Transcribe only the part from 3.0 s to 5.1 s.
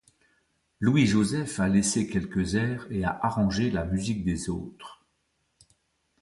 a arrangé la musique des autres.